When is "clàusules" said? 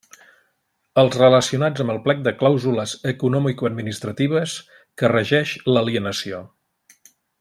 2.39-2.95